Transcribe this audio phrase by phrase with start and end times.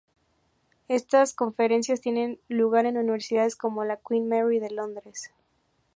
[0.87, 5.31] Estas conferencias tienen lugar en universidades como la Queen Mary de Londres.